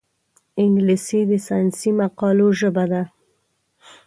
انګلیسي 0.61 1.19
د 1.29 1.31
ساینسي 1.47 1.91
مقالو 1.99 2.47
ژبه 2.59 2.85
ده 2.91 3.03